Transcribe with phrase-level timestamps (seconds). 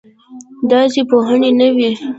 [0.71, 1.91] داسې پوهنې نه وې.